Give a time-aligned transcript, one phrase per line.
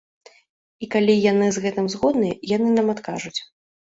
[0.85, 3.37] І калі яны з гэтым згодныя, яны нам адкажуць.